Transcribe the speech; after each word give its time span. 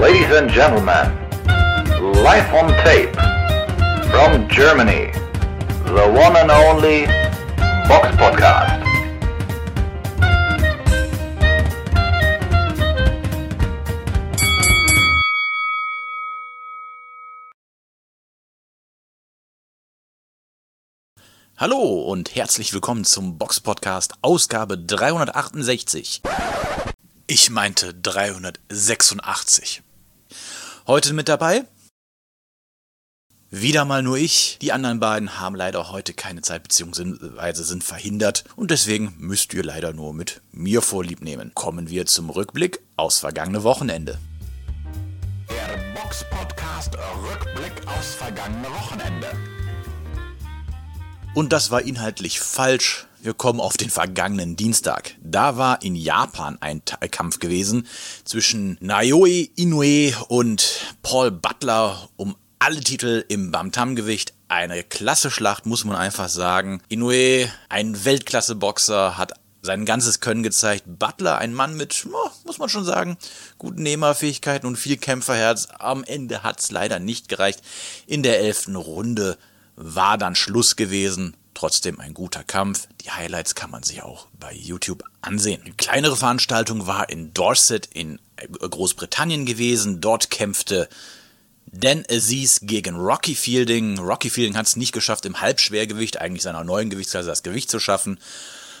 Ladies 0.00 0.30
and 0.30 0.48
gentlemen, 0.48 1.10
live 2.22 2.54
on 2.54 2.70
tape 2.84 3.12
from 4.12 4.48
Germany, 4.48 5.10
the 5.86 6.06
one 6.14 6.36
and 6.36 6.52
only 6.52 7.06
Box 7.88 8.06
Podcast. 8.16 8.84
Hallo 21.56 22.02
und 22.02 22.36
herzlich 22.36 22.72
willkommen 22.72 23.04
zum 23.04 23.36
Box 23.36 23.58
Podcast 23.58 24.14
Ausgabe 24.22 24.78
368. 24.78 26.22
Ich 27.26 27.50
meinte 27.50 27.92
386. 27.94 29.82
Heute 30.88 31.12
mit 31.12 31.28
dabei 31.28 31.66
wieder 33.50 33.84
mal 33.84 34.02
nur 34.02 34.16
ich. 34.16 34.56
Die 34.62 34.72
anderen 34.72 35.00
beiden 35.00 35.38
haben 35.38 35.54
leider 35.54 35.90
heute 35.90 36.14
keine 36.14 36.40
Zeit 36.40 36.62
bzw. 36.62 37.62
sind 37.62 37.84
verhindert 37.84 38.44
und 38.56 38.70
deswegen 38.70 39.14
müsst 39.18 39.52
ihr 39.52 39.62
leider 39.62 39.92
nur 39.92 40.14
mit 40.14 40.40
mir 40.50 40.80
vorlieb 40.80 41.20
nehmen. 41.20 41.52
Kommen 41.52 41.90
wir 41.90 42.06
zum 42.06 42.30
Rückblick 42.30 42.80
aus 42.96 43.18
vergangene 43.18 43.64
Wochenende. 43.64 44.18
Der 45.50 45.76
Box 45.92 46.24
Podcast 46.30 46.96
Rückblick 46.96 47.86
aus 47.86 48.14
vergangene 48.14 48.68
Wochenende. 48.70 49.26
Und 51.34 51.52
das 51.52 51.70
war 51.70 51.82
inhaltlich 51.82 52.40
falsch. 52.40 53.07
Wir 53.20 53.34
kommen 53.34 53.58
auf 53.58 53.76
den 53.76 53.90
vergangenen 53.90 54.54
Dienstag. 54.54 55.16
Da 55.20 55.56
war 55.56 55.82
in 55.82 55.96
Japan 55.96 56.56
ein 56.60 56.82
Kampf 57.10 57.40
gewesen 57.40 57.86
zwischen 58.24 58.78
Naoe 58.80 59.48
Inoue 59.56 60.14
und 60.28 60.94
Paul 61.02 61.32
Butler 61.32 62.08
um 62.16 62.36
alle 62.60 62.78
Titel 62.78 63.24
im 63.28 63.50
Bamtam-Gewicht. 63.50 64.34
Eine 64.46 64.84
klasse 64.84 65.32
Schlacht, 65.32 65.66
muss 65.66 65.84
man 65.84 65.96
einfach 65.96 66.28
sagen. 66.28 66.80
Inoue, 66.88 67.50
ein 67.68 68.04
Weltklasse-Boxer, 68.04 69.18
hat 69.18 69.32
sein 69.62 69.84
ganzes 69.84 70.20
Können 70.20 70.44
gezeigt. 70.44 70.84
Butler, 70.86 71.38
ein 71.38 71.54
Mann 71.54 71.76
mit, 71.76 72.06
muss 72.44 72.58
man 72.58 72.68
schon 72.68 72.84
sagen, 72.84 73.18
guten 73.58 73.82
Nehmerfähigkeiten 73.82 74.68
und 74.68 74.76
viel 74.76 74.96
Kämpferherz. 74.96 75.66
Am 75.80 76.04
Ende 76.04 76.44
hat 76.44 76.60
es 76.60 76.70
leider 76.70 77.00
nicht 77.00 77.28
gereicht. 77.28 77.62
In 78.06 78.22
der 78.22 78.38
elften 78.38 78.76
Runde 78.76 79.36
war 79.74 80.18
dann 80.18 80.36
Schluss 80.36 80.76
gewesen. 80.76 81.34
Trotzdem 81.58 81.98
ein 81.98 82.14
guter 82.14 82.44
Kampf. 82.44 82.86
Die 83.00 83.10
Highlights 83.10 83.56
kann 83.56 83.72
man 83.72 83.82
sich 83.82 84.04
auch 84.04 84.28
bei 84.38 84.52
YouTube 84.52 85.02
ansehen. 85.22 85.60
Eine 85.60 85.74
kleinere 85.74 86.16
Veranstaltung 86.16 86.86
war 86.86 87.08
in 87.08 87.34
Dorset 87.34 87.88
in 87.92 88.20
Großbritannien 88.60 89.44
gewesen. 89.44 90.00
Dort 90.00 90.30
kämpfte 90.30 90.88
Dan 91.66 92.04
Aziz 92.08 92.60
gegen 92.62 92.94
Rocky 92.94 93.34
Fielding. 93.34 93.98
Rocky 93.98 94.30
Fielding 94.30 94.56
hat 94.56 94.68
es 94.68 94.76
nicht 94.76 94.92
geschafft, 94.92 95.26
im 95.26 95.40
Halbschwergewicht, 95.40 96.20
eigentlich 96.20 96.44
seiner 96.44 96.62
neuen 96.62 96.90
Gewichtsklasse, 96.90 97.26
das 97.26 97.42
Gewicht 97.42 97.72
zu 97.72 97.80
schaffen. 97.80 98.20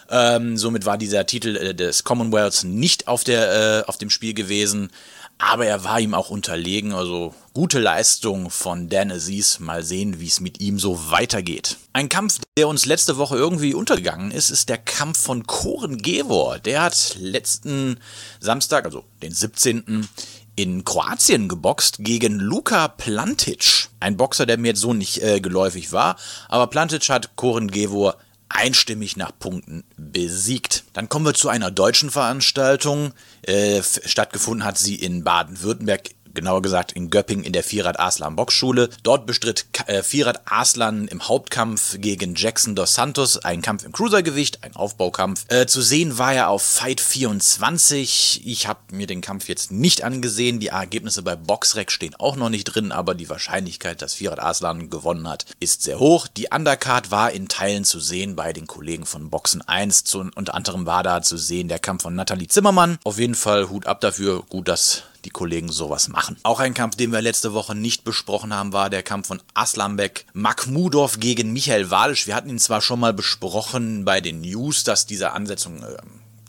Ähm, 0.08 0.56
somit 0.56 0.86
war 0.86 0.98
dieser 0.98 1.26
Titel 1.26 1.56
äh, 1.56 1.74
des 1.74 2.04
Commonwealths 2.04 2.62
nicht 2.62 3.08
auf, 3.08 3.24
der, 3.24 3.80
äh, 3.80 3.88
auf 3.88 3.98
dem 3.98 4.08
Spiel 4.08 4.34
gewesen 4.34 4.92
aber 5.38 5.66
er 5.66 5.84
war 5.84 6.00
ihm 6.00 6.14
auch 6.14 6.30
unterlegen. 6.30 6.92
Also 6.92 7.34
gute 7.54 7.78
Leistung 7.78 8.50
von 8.50 8.88
Dan 8.88 9.12
Aziz. 9.12 9.60
Mal 9.60 9.84
sehen, 9.84 10.20
wie 10.20 10.26
es 10.26 10.40
mit 10.40 10.60
ihm 10.60 10.78
so 10.78 11.10
weitergeht. 11.10 11.76
Ein 11.92 12.08
Kampf, 12.08 12.40
der 12.56 12.68
uns 12.68 12.86
letzte 12.86 13.16
Woche 13.16 13.36
irgendwie 13.36 13.74
untergegangen 13.74 14.30
ist, 14.30 14.50
ist 14.50 14.68
der 14.68 14.78
Kampf 14.78 15.18
von 15.18 15.46
Koren 15.46 15.98
Gevor. 15.98 16.58
Der 16.58 16.82
hat 16.82 17.16
letzten 17.18 17.98
Samstag, 18.40 18.84
also 18.84 19.04
den 19.22 19.32
17 19.32 20.08
in 20.56 20.84
Kroatien 20.84 21.48
geboxt 21.48 21.98
gegen 22.00 22.40
Luka 22.40 22.88
Plantic. 22.88 23.88
Ein 24.00 24.16
Boxer, 24.16 24.44
der 24.44 24.58
mir 24.58 24.68
jetzt 24.68 24.80
so 24.80 24.92
nicht 24.92 25.22
äh, 25.22 25.40
geläufig 25.40 25.92
war. 25.92 26.16
Aber 26.48 26.66
Plantic 26.66 27.08
hat 27.10 27.36
Koren 27.36 27.70
Gevor 27.70 28.16
einstimmig 28.48 29.16
nach 29.16 29.32
Punkten 29.38 29.84
besiegt. 29.96 30.84
Dann 30.92 31.08
kommen 31.08 31.26
wir 31.26 31.34
zu 31.34 31.48
einer 31.48 31.70
deutschen 31.70 32.10
Veranstaltung. 32.10 33.12
Äh, 33.42 33.82
stattgefunden 33.82 34.64
hat 34.64 34.78
sie 34.78 34.94
in 34.94 35.24
Baden-Württemberg 35.24 36.10
genauer 36.34 36.62
gesagt 36.62 36.92
in 36.92 37.10
Göpping 37.10 37.42
in 37.42 37.52
der 37.52 37.62
Vierrad 37.62 37.98
Aslan 37.98 38.36
Boxschule. 38.36 38.90
Dort 39.02 39.26
bestritt 39.26 39.66
äh, 39.86 40.02
Vierrad 40.02 40.40
Aslan 40.44 41.08
im 41.08 41.28
Hauptkampf 41.28 41.96
gegen 42.00 42.34
Jackson 42.34 42.74
dos 42.74 42.94
Santos 42.94 43.38
einen 43.38 43.62
Kampf 43.62 43.84
im 43.84 43.92
Cruisergewicht, 43.92 44.64
ein 44.64 44.76
Aufbaukampf. 44.76 45.44
Äh, 45.48 45.66
zu 45.66 45.82
sehen 45.82 46.18
war 46.18 46.34
er 46.34 46.48
auf 46.48 46.62
Fight 46.62 47.00
24. 47.00 48.46
Ich 48.46 48.66
habe 48.66 48.80
mir 48.92 49.06
den 49.06 49.20
Kampf 49.20 49.48
jetzt 49.48 49.70
nicht 49.70 50.04
angesehen. 50.04 50.60
Die 50.60 50.68
Ergebnisse 50.68 51.22
bei 51.22 51.36
Boxrec 51.36 51.90
stehen 51.90 52.14
auch 52.16 52.36
noch 52.36 52.50
nicht 52.50 52.64
drin, 52.64 52.92
aber 52.92 53.14
die 53.14 53.28
Wahrscheinlichkeit, 53.28 54.02
dass 54.02 54.14
Vierrad 54.14 54.40
Aslan 54.40 54.90
gewonnen 54.90 55.28
hat, 55.28 55.46
ist 55.60 55.82
sehr 55.82 55.98
hoch. 55.98 56.26
Die 56.26 56.48
Undercard 56.50 57.10
war 57.10 57.32
in 57.32 57.48
Teilen 57.48 57.84
zu 57.84 58.00
sehen 58.00 58.36
bei 58.36 58.52
den 58.52 58.66
Kollegen 58.66 59.06
von 59.06 59.30
Boxen 59.30 59.62
1. 59.66 60.04
Zu, 60.04 60.30
unter 60.34 60.54
anderem 60.54 60.86
war 60.86 61.02
da 61.02 61.22
zu 61.22 61.36
sehen 61.36 61.68
der 61.68 61.78
Kampf 61.78 62.02
von 62.02 62.14
Nathalie 62.14 62.48
Zimmermann. 62.48 62.98
Auf 63.04 63.18
jeden 63.18 63.34
Fall 63.34 63.68
Hut 63.68 63.86
ab 63.86 64.00
dafür. 64.00 64.42
Gut, 64.48 64.68
dass 64.68 65.02
die 65.24 65.30
Kollegen 65.30 65.70
sowas 65.70 66.08
machen. 66.08 66.36
Auch 66.42 66.60
ein 66.60 66.74
Kampf, 66.74 66.96
den 66.96 67.12
wir 67.12 67.22
letzte 67.22 67.52
Woche 67.52 67.74
nicht 67.74 68.04
besprochen 68.04 68.54
haben, 68.54 68.72
war 68.72 68.90
der 68.90 69.02
Kampf 69.02 69.28
von 69.28 69.42
Aslanbek 69.54 70.26
Makhmudov 70.32 71.20
gegen 71.20 71.52
Michael 71.52 71.90
Walisch. 71.90 72.26
Wir 72.26 72.34
hatten 72.34 72.50
ihn 72.50 72.58
zwar 72.58 72.80
schon 72.80 73.00
mal 73.00 73.12
besprochen 73.12 74.04
bei 74.04 74.20
den 74.20 74.40
News, 74.40 74.84
dass 74.84 75.06
diese 75.06 75.32
Ansetzung 75.32 75.82
äh, 75.82 75.96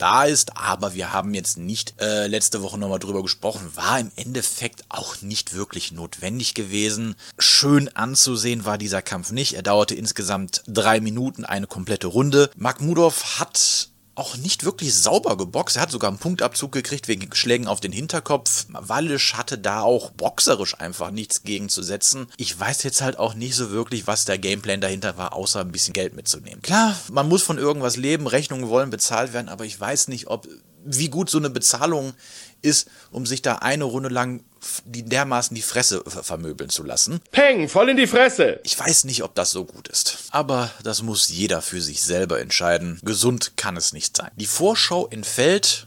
da 0.00 0.24
ist, 0.24 0.56
aber 0.56 0.94
wir 0.94 1.12
haben 1.12 1.34
jetzt 1.34 1.58
nicht 1.58 1.94
äh, 2.00 2.26
letzte 2.26 2.62
Woche 2.62 2.78
nochmal 2.78 2.98
drüber 2.98 3.22
gesprochen, 3.22 3.70
war 3.74 4.00
im 4.00 4.10
Endeffekt 4.16 4.84
auch 4.88 5.20
nicht 5.20 5.54
wirklich 5.54 5.92
notwendig 5.92 6.54
gewesen. 6.54 7.16
Schön 7.38 7.88
anzusehen 7.94 8.64
war 8.64 8.78
dieser 8.78 9.02
Kampf 9.02 9.30
nicht. 9.30 9.54
Er 9.54 9.62
dauerte 9.62 9.94
insgesamt 9.94 10.62
drei 10.66 11.00
Minuten, 11.00 11.44
eine 11.44 11.66
komplette 11.66 12.06
Runde. 12.06 12.50
Makhmudov 12.56 13.38
hat 13.38 13.90
auch 14.14 14.36
nicht 14.36 14.64
wirklich 14.64 14.94
sauber 14.94 15.36
geboxt. 15.36 15.76
Er 15.76 15.82
hat 15.82 15.90
sogar 15.90 16.10
einen 16.10 16.18
Punktabzug 16.18 16.72
gekriegt 16.72 17.08
wegen 17.08 17.32
Schlägen 17.34 17.66
auf 17.66 17.80
den 17.80 17.92
Hinterkopf. 17.92 18.66
Wallisch 18.68 19.34
hatte 19.34 19.56
da 19.56 19.80
auch 19.82 20.10
boxerisch 20.10 20.78
einfach 20.78 21.10
nichts 21.10 21.42
gegenzusetzen. 21.42 22.26
Ich 22.36 22.58
weiß 22.58 22.82
jetzt 22.82 23.00
halt 23.00 23.18
auch 23.18 23.34
nicht 23.34 23.54
so 23.54 23.70
wirklich, 23.70 24.06
was 24.06 24.24
der 24.24 24.38
Gameplan 24.38 24.80
dahinter 24.80 25.16
war, 25.16 25.34
außer 25.34 25.60
ein 25.60 25.72
bisschen 25.72 25.94
Geld 25.94 26.14
mitzunehmen. 26.14 26.62
Klar, 26.62 26.96
man 27.10 27.28
muss 27.28 27.42
von 27.42 27.58
irgendwas 27.58 27.96
leben, 27.96 28.26
Rechnungen 28.26 28.68
wollen 28.68 28.90
bezahlt 28.90 29.32
werden, 29.32 29.48
aber 29.48 29.64
ich 29.64 29.78
weiß 29.78 30.08
nicht, 30.08 30.26
ob 30.26 30.48
wie 30.84 31.08
gut 31.08 31.30
so 31.30 31.38
eine 31.38 31.50
Bezahlung 31.50 32.14
ist, 32.62 32.88
um 33.10 33.26
sich 33.26 33.42
da 33.42 33.56
eine 33.56 33.84
Runde 33.84 34.08
lang 34.08 34.42
die 34.84 35.04
dermaßen 35.04 35.54
die 35.54 35.62
Fresse 35.62 36.02
vermöbeln 36.06 36.70
zu 36.70 36.82
lassen. 36.82 37.20
Peng, 37.32 37.68
voll 37.68 37.90
in 37.90 37.96
die 37.96 38.06
Fresse! 38.06 38.60
Ich 38.64 38.78
weiß 38.78 39.04
nicht, 39.04 39.22
ob 39.22 39.34
das 39.34 39.50
so 39.50 39.64
gut 39.64 39.88
ist. 39.88 40.18
Aber 40.30 40.70
das 40.82 41.02
muss 41.02 41.28
jeder 41.28 41.62
für 41.62 41.80
sich 41.80 42.02
selber 42.02 42.40
entscheiden. 42.40 43.00
Gesund 43.02 43.52
kann 43.56 43.76
es 43.76 43.92
nicht 43.92 44.16
sein. 44.16 44.30
Die 44.36 44.46
Vorschau 44.46 45.06
entfällt. 45.08 45.86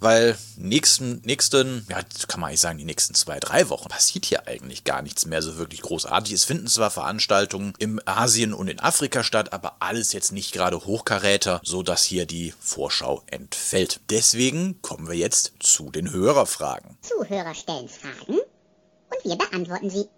Weil 0.00 0.36
nächsten, 0.56 1.20
nächsten, 1.24 1.86
ja, 1.88 2.00
kann 2.26 2.40
man 2.40 2.48
eigentlich 2.48 2.60
sagen, 2.60 2.78
die 2.78 2.84
nächsten 2.84 3.14
zwei, 3.14 3.40
drei 3.40 3.68
Wochen 3.68 3.88
passiert 3.88 4.24
hier 4.24 4.46
eigentlich 4.46 4.84
gar 4.84 5.02
nichts 5.02 5.26
mehr 5.26 5.42
so 5.42 5.56
wirklich 5.58 5.82
großartig. 5.82 6.32
Es 6.32 6.44
finden 6.44 6.66
zwar 6.66 6.90
Veranstaltungen 6.90 7.74
im 7.78 8.00
Asien 8.04 8.54
und 8.54 8.68
in 8.68 8.80
Afrika 8.80 9.22
statt, 9.22 9.52
aber 9.52 9.76
alles 9.80 10.12
jetzt 10.12 10.32
nicht 10.32 10.52
gerade 10.52 10.84
Hochkaräter, 10.84 11.60
so 11.64 11.82
dass 11.82 12.04
hier 12.04 12.26
die 12.26 12.54
Vorschau 12.60 13.22
entfällt. 13.26 14.00
Deswegen 14.10 14.80
kommen 14.82 15.08
wir 15.08 15.16
jetzt 15.16 15.52
zu 15.60 15.90
den 15.90 16.12
Hörerfragen. 16.12 16.96
Zuhörer 17.02 17.54
stellen 17.54 17.88
Fragen 17.88 18.38
und 18.38 19.24
wir 19.24 19.36
beantworten 19.36 19.90
sie. 19.90 20.08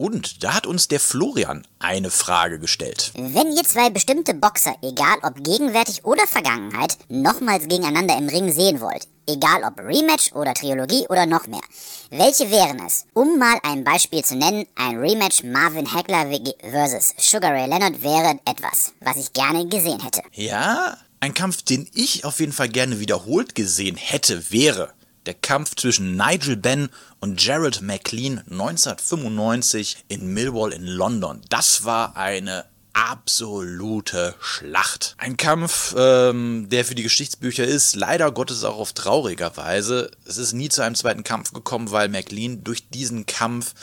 Und 0.00 0.42
da 0.42 0.54
hat 0.54 0.66
uns 0.66 0.88
der 0.88 0.98
Florian 0.98 1.66
eine 1.78 2.10
Frage 2.10 2.58
gestellt. 2.58 3.12
Wenn 3.16 3.52
ihr 3.54 3.64
zwei 3.64 3.90
bestimmte 3.90 4.32
Boxer, 4.32 4.74
egal 4.80 5.18
ob 5.22 5.44
gegenwärtig 5.44 6.06
oder 6.06 6.26
Vergangenheit, 6.26 6.96
nochmals 7.10 7.68
gegeneinander 7.68 8.16
im 8.16 8.30
Ring 8.30 8.50
sehen 8.50 8.80
wollt, 8.80 9.06
egal 9.28 9.62
ob 9.62 9.78
Rematch 9.78 10.32
oder 10.32 10.54
Trilogie 10.54 11.04
oder 11.10 11.26
noch 11.26 11.46
mehr, 11.48 11.60
welche 12.08 12.50
wären 12.50 12.80
es? 12.86 13.04
Um 13.12 13.38
mal 13.38 13.58
ein 13.62 13.84
Beispiel 13.84 14.24
zu 14.24 14.36
nennen, 14.36 14.64
ein 14.74 14.96
Rematch 14.96 15.42
Marvin 15.44 15.92
Hagler 15.92 16.30
vs. 16.30 17.16
Sugar 17.18 17.52
Ray 17.52 17.68
Leonard 17.68 18.02
wäre 18.02 18.38
etwas, 18.46 18.94
was 19.00 19.18
ich 19.18 19.34
gerne 19.34 19.66
gesehen 19.66 20.00
hätte. 20.02 20.22
Ja, 20.32 20.96
ein 21.20 21.34
Kampf, 21.34 21.60
den 21.60 21.86
ich 21.92 22.24
auf 22.24 22.40
jeden 22.40 22.52
Fall 22.52 22.70
gerne 22.70 23.00
wiederholt 23.00 23.54
gesehen 23.54 23.96
hätte, 23.96 24.50
wäre 24.50 24.94
der 25.26 25.34
Kampf 25.34 25.76
zwischen 25.76 26.16
Nigel 26.16 26.56
Benn 26.56 26.88
und 27.20 27.38
Gerald 27.38 27.82
McLean 27.82 28.38
1995 28.50 30.04
in 30.08 30.32
Millwall 30.32 30.72
in 30.72 30.86
London. 30.86 31.42
Das 31.48 31.84
war 31.84 32.16
eine 32.16 32.64
absolute 32.92 34.34
Schlacht. 34.40 35.14
Ein 35.18 35.36
Kampf, 35.36 35.94
ähm, 35.96 36.68
der 36.70 36.84
für 36.84 36.94
die 36.94 37.02
Geschichtsbücher 37.02 37.64
ist, 37.64 37.96
leider 37.96 38.30
Gottes 38.32 38.64
auch 38.64 38.78
auf 38.78 38.92
trauriger 38.92 39.56
Weise. 39.56 40.10
Es 40.24 40.38
ist 40.38 40.52
nie 40.52 40.68
zu 40.68 40.82
einem 40.82 40.94
zweiten 40.94 41.24
Kampf 41.24 41.52
gekommen, 41.52 41.90
weil 41.92 42.08
McLean 42.08 42.64
durch 42.64 42.88
diesen 42.88 43.26
Kampf 43.26 43.74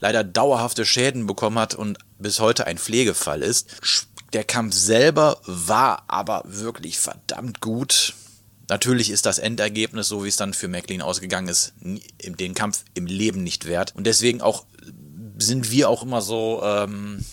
leider 0.00 0.24
dauerhafte 0.24 0.84
Schäden 0.84 1.26
bekommen 1.26 1.58
hat 1.58 1.74
und 1.74 1.98
bis 2.18 2.40
heute 2.40 2.66
ein 2.66 2.78
Pflegefall 2.78 3.42
ist 3.42 3.76
Der 4.32 4.44
Kampf 4.44 4.74
selber 4.74 5.40
war 5.46 6.04
aber 6.08 6.42
wirklich 6.44 6.98
verdammt 6.98 7.60
gut. 7.60 8.14
Natürlich 8.68 9.10
ist 9.10 9.26
das 9.26 9.38
Endergebnis, 9.38 10.08
so 10.08 10.24
wie 10.24 10.28
es 10.28 10.36
dann 10.36 10.54
für 10.54 10.68
McLean 10.68 11.02
ausgegangen 11.02 11.48
ist, 11.48 11.72
den 11.80 12.54
Kampf 12.54 12.84
im 12.94 13.06
Leben 13.06 13.42
nicht 13.42 13.66
wert. 13.66 13.94
Und 13.96 14.06
deswegen 14.06 14.42
auch 14.42 14.64
sind 15.38 15.70
wir 15.70 15.88
auch 15.88 16.02
immer 16.02 16.20
so 16.20 16.62
ähm, 16.62 17.24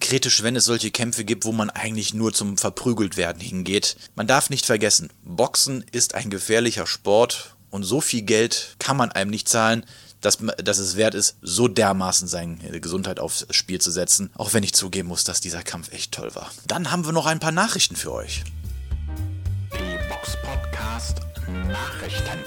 kritisch, 0.00 0.42
wenn 0.42 0.56
es 0.56 0.64
solche 0.64 0.90
Kämpfe 0.90 1.24
gibt, 1.24 1.44
wo 1.44 1.52
man 1.52 1.70
eigentlich 1.70 2.12
nur 2.12 2.32
zum 2.32 2.58
Verprügeltwerden 2.58 3.40
hingeht. 3.40 3.96
Man 4.14 4.26
darf 4.26 4.50
nicht 4.50 4.66
vergessen, 4.66 5.10
Boxen 5.24 5.84
ist 5.92 6.14
ein 6.14 6.30
gefährlicher 6.30 6.86
Sport 6.86 7.56
und 7.70 7.84
so 7.84 8.00
viel 8.00 8.22
Geld 8.22 8.76
kann 8.78 8.96
man 8.96 9.12
einem 9.12 9.30
nicht 9.30 9.48
zahlen, 9.48 9.86
dass, 10.20 10.38
dass 10.62 10.78
es 10.78 10.96
wert 10.96 11.14
ist, 11.14 11.36
so 11.42 11.68
dermaßen 11.68 12.28
seine 12.28 12.80
Gesundheit 12.80 13.20
aufs 13.20 13.46
Spiel 13.50 13.80
zu 13.80 13.90
setzen. 13.90 14.30
Auch 14.36 14.52
wenn 14.52 14.62
ich 14.62 14.74
zugeben 14.74 15.08
muss, 15.08 15.24
dass 15.24 15.40
dieser 15.40 15.62
Kampf 15.62 15.92
echt 15.92 16.12
toll 16.12 16.34
war. 16.34 16.50
Dann 16.66 16.90
haben 16.90 17.04
wir 17.04 17.12
noch 17.12 17.26
ein 17.26 17.40
paar 17.40 17.52
Nachrichten 17.52 17.96
für 17.96 18.12
euch. 18.12 18.42
Box 20.24 20.38
Podcast 20.40 21.20
Nachrichten. 21.68 22.38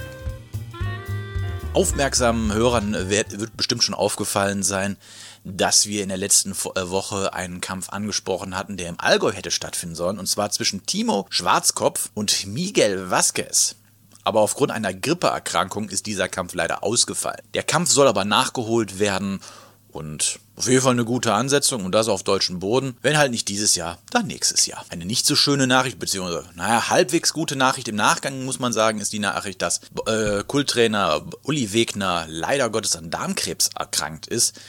Aufmerksamen 1.74 2.52
Hörern 2.52 3.10
wird, 3.12 3.56
bestimmt 3.56 3.84
schon 3.84 3.94
aufgefallen 3.94 4.64
sein, 4.64 4.98
dass 5.44 5.86
wir 5.86 6.02
in 6.02 6.10
der 6.10 6.18
letzten 6.18 6.54
äh, 6.54 6.90
Woche 6.90 7.34
einen 7.34 7.62
Kampf 7.62 7.90
angesprochen 7.90 8.58
hatten, 8.58 8.78
der 8.78 8.90
im 8.90 9.00
Allgäu 9.00 9.32
hätte 9.32 9.52
stattfinden 9.52 9.94
sollen, 9.94 10.18
und 10.18 10.26
zwar 10.26 10.50
zwischen 10.50 10.88
Timo 10.88 11.28
Schwarzkopf 11.30 12.10
und 12.16 12.48
Miguel 12.48 13.12
Vasquez 13.12 13.76
aber 14.24 14.42
aufgrund 14.42 14.74
einer 14.74 14.94
Grippeerkrankung 14.94 15.88
ist 15.88 16.06
dieser 16.06 16.28
Kampf 16.28 16.54
leider 16.54 16.84
ausgefallen. 16.84 17.44
Der 17.54 17.64
Kampf 17.64 17.92
soll 17.92 18.08
aber 18.08 18.26
nachgeholt 18.26 19.00
werden 19.00 19.40
und 19.88 20.40
auf 20.58 20.68
jeden 20.68 20.82
Fall 20.82 20.94
eine 20.94 21.06
gute 21.06 21.34
Ansetzung 21.34 21.86
und 21.86 21.92
das 21.92 22.08
auf 22.08 22.24
deutschem 22.24 22.60
Boden. 22.60 22.98
Wenn 23.04 23.18
halt 23.18 23.32
nicht 23.32 23.48
dieses 23.48 23.76
Jahr, 23.76 24.00
dann 24.10 24.26
nächstes 24.26 24.66
Jahr. 24.66 24.84
Eine 24.90 25.06
nicht 25.06 25.28
so 25.28 25.36
schöne 25.36 25.68
Nachricht, 25.68 26.00
beziehungsweise, 26.00 26.50
naja, 26.56 26.90
halbwegs 26.90 27.32
gute 27.32 27.56
Nachricht 27.56 27.88
im 27.88 27.96
Nachgang, 27.96 28.44
muss 28.44 28.58
man 28.58 28.74
sagen, 28.74 29.00
ist 29.00 29.14
die 29.14 29.20
Nachricht, 29.20 29.62
dass 29.62 29.82
äh, 30.08 30.44
Kulttrainer 30.46 31.24
Uli 31.44 31.74
Wegner 31.74 32.26
leider 32.28 32.72
Gottes 32.72 32.96
an 32.96 33.12
Darmkrebs 33.12 33.70
erkrankt 33.78 34.26
ist. 34.26 34.60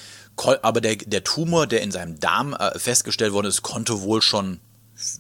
Aber 0.63 0.83
der, 0.83 0.97
der 0.97 1.25
Tumor, 1.25 1.67
der 1.67 1.81
in 1.81 1.91
seinem 1.91 2.21
Darm 2.21 2.53
äh, 2.53 2.79
festgestellt 2.79 3.33
worden 3.33 3.47
ist, 3.47 3.63
konnte 3.63 4.03
wohl 4.03 4.21
schon, 4.21 4.61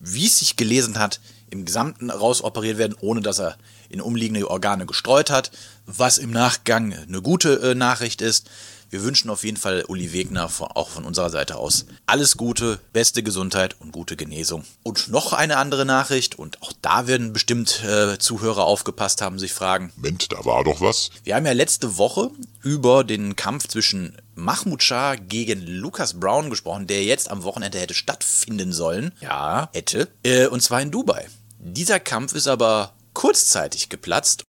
wie 0.03 0.27
es 0.27 0.39
sich 0.41 0.57
gelesen 0.57 0.99
hat, 0.99 1.19
im 1.51 1.65
Gesamten 1.65 2.11
rausoperiert 2.11 2.77
werden, 2.77 2.97
ohne 3.01 3.23
dass 3.23 3.41
er 3.41 3.57
in 3.89 4.03
umliegende 4.03 4.51
Organe 4.51 4.85
gestreut 4.85 5.31
hat, 5.31 5.51
was 5.87 6.19
im 6.19 6.31
Nachgang 6.31 6.93
eine 6.93 7.23
gute 7.23 7.55
äh, 7.55 7.75
Nachricht 7.75 8.21
ist. 8.21 8.51
Wir 8.91 9.03
wünschen 9.03 9.29
auf 9.29 9.45
jeden 9.45 9.59
Fall 9.59 9.85
Uli 9.87 10.15
Wegner 10.15 10.51
auch 10.75 10.89
von 10.89 11.05
unserer 11.05 11.29
Seite 11.29 11.57
aus 11.57 11.85
alles 12.07 12.39
Gute, 12.39 12.81
beste 12.95 13.23
Gesundheit 13.23 13.77
und 13.81 13.93
gute 13.93 14.17
Genesung. 14.17 14.65
Und 14.83 15.09
noch 15.09 15.35
eine 15.35 15.59
andere 15.59 15.85
Nachricht, 15.85 16.39
und 16.39 16.63
auch 16.63 16.73
da 16.81 17.07
werden 17.07 17.35
bestimmt 17.35 17.85
äh, 17.85 18.19
Zuhörer 18.19 18.65
aufgepasst 18.65 19.21
haben, 19.21 19.39
sich 19.39 19.53
fragen. 19.53 19.93
Mensch, 19.97 20.29
da 20.29 20.43
war 20.47 20.65
doch 20.65 20.81
was. 20.81 21.11
Wir 21.23 21.35
haben 21.35 21.45
ja 21.45 21.53
letzte 21.53 21.99
Woche 21.99 22.31
über 22.63 23.05
den 23.05 23.37
Kampf 23.37 23.69
zwischen 23.69 24.17
Mahmoud 24.35 24.83
Shah 24.83 25.17
gegen 25.17 25.67
Lucas 25.67 26.19
Brown 26.19 26.49
gesprochen, 26.49 26.87
der 26.87 27.05
jetzt 27.05 27.31
am 27.31 27.43
Wochenende 27.43 27.79
hätte 27.79 27.95
stattfinden 27.95 28.73
sollen. 28.73 29.13
Ja, 29.21 29.69
hätte. 29.75 30.09
Äh, 30.23 30.47
und 30.47 30.63
zwar 30.63 30.81
in 30.81 30.91
Dubai. 30.91 31.29
Dieser 31.59 32.01
Kampf 32.01 32.33
ist 32.35 32.49
aber 32.49 32.95
kurzzeitig 33.13 33.91
geplatzt. 33.91 34.45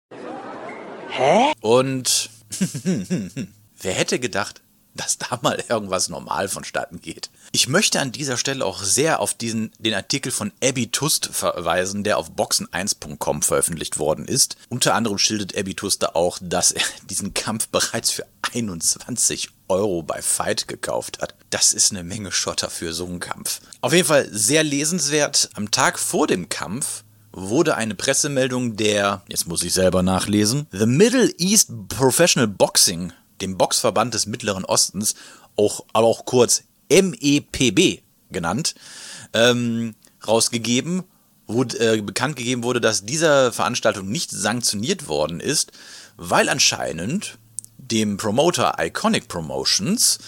Hä? 1.10 1.54
Und 1.62 2.30
wer 3.80 3.94
hätte 3.94 4.20
gedacht, 4.20 4.62
dass 4.98 5.18
da 5.18 5.40
mal 5.42 5.64
irgendwas 5.70 6.10
normal 6.10 6.50
vonstatten 6.50 7.02
geht. 7.02 7.30
Ich 7.52 7.68
möchte 7.68 8.00
an 8.00 8.12
dieser 8.12 8.38
Stelle 8.38 8.66
auch 8.66 8.82
sehr 8.82 9.20
auf 9.20 9.34
diesen, 9.34 9.72
den 9.80 9.94
Artikel 9.94 10.32
von 10.32 10.52
Abby 10.62 10.88
Tust 10.88 11.30
verweisen, 11.32 12.04
der 12.04 12.18
auf 12.18 12.32
boxen1.com 12.32 13.42
veröffentlicht 13.42 14.00
worden 14.00 14.26
ist. 14.26 14.58
Unter 14.70 14.96
anderem 14.96 15.18
schildert 15.18 15.58
Abby 15.58 15.76
Tust 15.76 16.16
auch, 16.16 16.40
dass 16.42 16.72
er 16.72 16.84
diesen 17.10 17.34
Kampf 17.34 17.68
bereits 17.70 18.12
für 18.12 18.26
21 18.54 19.50
Euro 19.68 20.02
bei 20.04 20.22
Fight 20.22 20.68
gekauft 20.68 21.22
hat. 21.22 21.36
Das 21.50 21.74
ist 21.74 21.92
eine 21.92 22.04
Menge 22.04 22.32
Schotter 22.32 22.70
für 22.70 22.94
so 22.94 23.06
einen 23.06 23.20
Kampf. 23.20 23.62
Auf 23.82 23.94
jeden 23.94 24.08
Fall 24.08 24.28
sehr 24.32 24.64
lesenswert. 24.64 25.50
Am 25.54 25.72
Tag 25.72 26.00
vor 26.00 26.28
dem 26.28 26.50
Kampf 26.50 27.04
wurde 27.32 27.76
eine 27.76 27.94
Pressemeldung 27.94 28.78
der, 28.78 29.22
jetzt 29.28 29.48
muss 29.48 29.64
ich 29.64 29.74
selber 29.74 30.02
nachlesen, 30.02 30.66
The 30.72 30.88
Middle 30.88 31.32
East 31.38 31.70
Professional 31.90 32.48
Boxing, 32.48 33.14
dem 33.42 33.58
Boxverband 33.58 34.14
des 34.14 34.26
Mittleren 34.26 34.66
Ostens, 34.66 35.16
auch, 35.56 35.86
aber 35.94 36.08
auch 36.08 36.26
kurz 36.26 36.64
MEPB 36.90 38.02
genannt, 38.32 38.76
ähm, 39.34 39.96
rausgegeben, 40.28 41.04
wo 41.48 41.64
äh, 41.64 42.02
bekannt 42.02 42.36
gegeben 42.36 42.64
wurde, 42.64 42.82
dass 42.82 43.06
diese 43.06 43.52
Veranstaltung 43.52 44.10
nicht 44.10 44.32
sanktioniert 44.32 45.08
worden 45.08 45.40
ist, 45.40 45.72
weil 46.18 46.50
anscheinend 46.50 47.38
dem 47.78 48.18
Promoter 48.18 48.76
Iconic 48.80 49.28
Promotions 49.28 50.20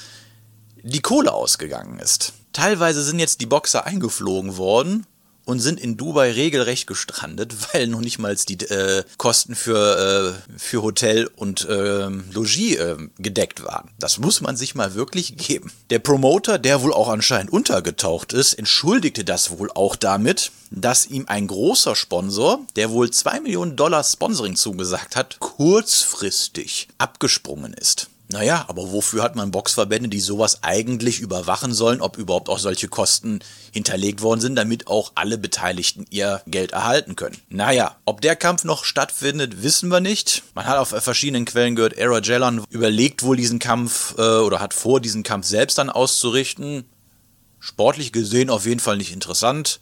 die 0.81 1.01
Kohle 1.01 1.33
ausgegangen 1.33 1.99
ist. 1.99 2.33
Teilweise 2.53 3.03
sind 3.03 3.19
jetzt 3.19 3.41
die 3.41 3.45
Boxer 3.45 3.85
eingeflogen 3.85 4.57
worden, 4.57 5.05
und 5.49 5.59
sind 5.59 5.79
in 5.79 5.97
Dubai 5.97 6.31
regelrecht 6.31 6.85
gestrandet, 6.85 7.55
weil 7.73 7.87
noch 7.87 8.01
nicht 8.01 8.19
mal 8.19 8.35
die 8.35 8.59
äh, 8.65 9.03
Kosten 9.17 9.55
für, 9.55 10.35
äh, 10.37 10.59
für 10.59 10.83
Hotel 10.83 11.27
und 11.35 11.67
äh, 11.67 12.07
Logis 12.07 12.75
äh, 12.77 12.95
gedeckt 13.17 13.63
waren. 13.63 13.89
Das 13.99 14.19
muss 14.19 14.41
man 14.41 14.55
sich 14.55 14.75
mal 14.75 14.93
wirklich 14.93 15.35
geben. 15.37 15.71
Der 15.89 15.99
Promoter, 15.99 16.59
der 16.59 16.83
wohl 16.83 16.93
auch 16.93 17.09
anscheinend 17.09 17.51
untergetaucht 17.51 18.31
ist, 18.31 18.53
entschuldigte 18.53 19.23
das 19.23 19.57
wohl 19.57 19.71
auch 19.73 19.95
damit, 19.95 20.51
dass 20.69 21.07
ihm 21.07 21.25
ein 21.27 21.47
großer 21.47 21.95
Sponsor, 21.95 22.59
der 22.75 22.91
wohl 22.91 23.09
2 23.09 23.39
Millionen 23.39 23.75
Dollar 23.75 24.03
Sponsoring 24.03 24.55
zugesagt 24.55 25.15
hat, 25.15 25.39
kurzfristig 25.39 26.89
abgesprungen 26.99 27.73
ist. 27.73 28.07
Naja, 28.31 28.65
aber 28.67 28.91
wofür 28.91 29.23
hat 29.23 29.35
man 29.35 29.49
Boxverbände, 29.49 30.07
die 30.07 30.19
sowas 30.19 30.59
eigentlich 30.61 31.19
überwachen 31.19 31.73
sollen, 31.73 31.99
ob 31.99 32.15
überhaupt 32.17 32.47
auch 32.47 32.59
solche 32.59 32.87
Kosten 32.87 33.39
hinterlegt 33.71 34.21
worden 34.21 34.39
sind, 34.39 34.55
damit 34.55 34.85
auch 34.85 35.13
alle 35.15 35.39
Beteiligten 35.39 36.05
ihr 36.11 36.43
Geld 36.45 36.71
erhalten 36.71 37.15
können? 37.15 37.37
Naja, 37.49 37.95
ob 38.05 38.21
der 38.21 38.35
Kampf 38.35 38.65
noch 38.65 38.85
stattfindet, 38.85 39.63
wissen 39.63 39.89
wir 39.89 39.99
nicht. 39.99 40.43
Man 40.53 40.65
hat 40.65 40.77
auf 40.77 40.89
verschiedenen 40.89 41.45
Quellen 41.45 41.75
gehört, 41.75 41.97
Era 41.97 42.19
Jellon 42.21 42.63
überlegt 42.69 43.23
wohl 43.23 43.35
diesen 43.35 43.57
Kampf 43.57 44.13
äh, 44.19 44.21
oder 44.21 44.59
hat 44.59 44.75
vor, 44.75 45.01
diesen 45.01 45.23
Kampf 45.23 45.47
selbst 45.47 45.79
dann 45.79 45.89
auszurichten. 45.89 46.85
Sportlich 47.59 48.11
gesehen 48.13 48.51
auf 48.51 48.67
jeden 48.67 48.79
Fall 48.79 48.97
nicht 48.97 49.11
interessant. 49.11 49.79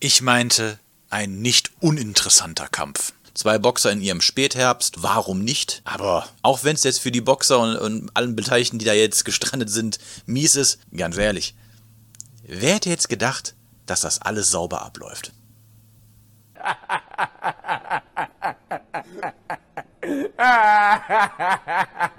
Ich 0.00 0.22
meinte, 0.22 0.80
ein 1.08 1.40
nicht 1.40 1.70
uninteressanter 1.80 2.66
Kampf. 2.68 3.13
Zwei 3.34 3.58
Boxer 3.58 3.90
in 3.90 4.00
ihrem 4.00 4.20
Spätherbst, 4.20 5.02
warum 5.02 5.40
nicht? 5.40 5.82
Aber 5.84 6.28
auch 6.42 6.62
wenn 6.62 6.76
es 6.76 6.84
jetzt 6.84 7.00
für 7.00 7.10
die 7.10 7.20
Boxer 7.20 7.58
und, 7.58 7.76
und 7.76 8.16
allen 8.16 8.36
Beteiligten, 8.36 8.78
die 8.78 8.84
da 8.84 8.92
jetzt 8.92 9.24
gestrandet 9.24 9.70
sind, 9.70 9.98
mies 10.24 10.54
ist, 10.54 10.78
ganz 10.96 11.16
ehrlich, 11.16 11.56
wer 12.44 12.74
hätte 12.74 12.90
jetzt 12.90 13.08
gedacht, 13.08 13.54
dass 13.86 14.02
das 14.02 14.22
alles 14.22 14.50
sauber 14.50 14.82
abläuft? 14.82 15.32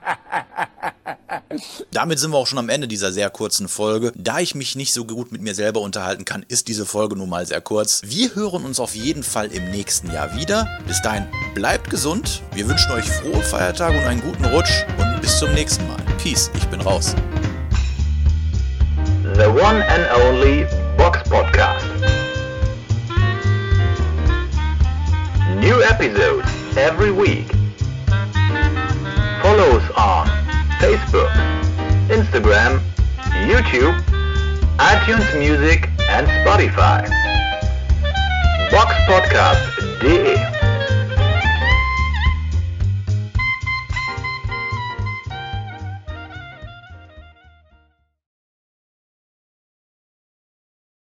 Damit 1.91 2.19
sind 2.19 2.31
wir 2.31 2.37
auch 2.37 2.47
schon 2.47 2.59
am 2.59 2.69
Ende 2.69 2.87
dieser 2.87 3.11
sehr 3.11 3.29
kurzen 3.29 3.67
Folge. 3.67 4.11
Da 4.15 4.39
ich 4.39 4.55
mich 4.55 4.75
nicht 4.75 4.93
so 4.93 5.05
gut 5.05 5.31
mit 5.31 5.41
mir 5.41 5.55
selber 5.55 5.81
unterhalten 5.81 6.25
kann, 6.25 6.45
ist 6.47 6.67
diese 6.67 6.85
Folge 6.85 7.15
nun 7.15 7.29
mal 7.29 7.45
sehr 7.45 7.61
kurz. 7.61 8.01
Wir 8.05 8.35
hören 8.35 8.65
uns 8.65 8.79
auf 8.79 8.95
jeden 8.95 9.23
Fall 9.23 9.51
im 9.51 9.71
nächsten 9.71 10.11
Jahr 10.11 10.35
wieder. 10.35 10.67
Bis 10.87 11.01
dahin, 11.01 11.27
bleibt 11.53 11.89
gesund. 11.89 12.41
Wir 12.53 12.67
wünschen 12.67 12.91
euch 12.91 13.05
frohe 13.05 13.41
Feiertage 13.41 13.97
und 13.97 14.03
einen 14.05 14.21
guten 14.21 14.45
Rutsch. 14.45 14.85
Und 14.97 15.21
bis 15.21 15.39
zum 15.39 15.53
nächsten 15.53 15.87
Mal. 15.87 15.97
Peace, 16.21 16.49
ich 16.55 16.65
bin 16.67 16.81
raus. 16.81 17.15
The 19.35 19.47
one 19.47 19.83
and 19.87 20.07
only 20.23 20.65
Box 20.97 21.19
Podcast. 21.29 21.85
New 25.59 25.81
episodes 25.81 26.47
every 26.77 27.11
week. 27.11 27.47
Follow 29.41 29.77
us 29.77 29.91
on 29.97 30.34
Facebook, 30.79 31.31
Instagram, 32.09 32.79
YouTube, 33.47 33.95
iTunes 34.77 35.27
Music 35.39 35.89
and 36.09 36.27
Spotify. 36.27 37.07
Boxpodcast.de 38.71 40.54